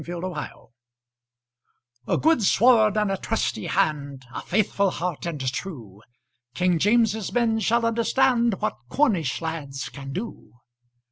"Trelawny"[edit] 0.03 0.71
A 2.07 2.17
good 2.17 2.41
sword 2.41 2.97
and 2.97 3.11
a 3.11 3.17
trusty 3.17 3.67
hand! 3.67 4.25
A 4.33 4.41
merry 4.51 4.63
heart 4.65 5.27
and 5.27 5.39
true! 5.53 6.01
King 6.55 6.79
James's 6.79 7.31
men 7.31 7.59
shall 7.59 7.85
understand 7.85 8.55
What 8.55 8.79
Cornish 8.89 9.41
lads 9.43 9.89
can 9.89 10.11
do! 10.11 10.53